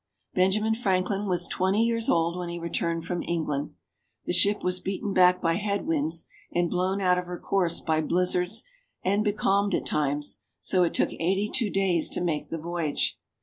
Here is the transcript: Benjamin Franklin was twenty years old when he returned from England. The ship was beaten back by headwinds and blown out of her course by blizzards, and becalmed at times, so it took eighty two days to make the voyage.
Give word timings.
Benjamin 0.33 0.73
Franklin 0.73 1.27
was 1.27 1.47
twenty 1.47 1.83
years 1.85 2.09
old 2.09 2.35
when 2.35 2.49
he 2.49 2.57
returned 2.57 3.05
from 3.05 3.21
England. 3.21 3.75
The 4.25 4.33
ship 4.33 4.63
was 4.63 4.79
beaten 4.79 5.13
back 5.13 5.39
by 5.39 5.53
headwinds 5.57 6.25
and 6.51 6.71
blown 6.71 6.99
out 6.99 7.19
of 7.19 7.27
her 7.27 7.37
course 7.37 7.79
by 7.79 8.01
blizzards, 8.01 8.63
and 9.03 9.23
becalmed 9.23 9.75
at 9.75 9.85
times, 9.85 10.39
so 10.59 10.81
it 10.81 10.95
took 10.95 11.13
eighty 11.13 11.51
two 11.53 11.69
days 11.69 12.09
to 12.13 12.21
make 12.23 12.49
the 12.49 12.57
voyage. 12.57 13.19